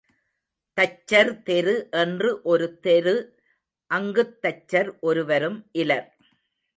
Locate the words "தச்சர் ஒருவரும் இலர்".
4.41-6.07